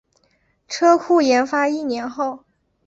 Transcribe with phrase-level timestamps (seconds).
[0.67, 2.43] 车库研发一年后